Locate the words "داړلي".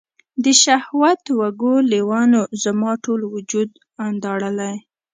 4.23-4.73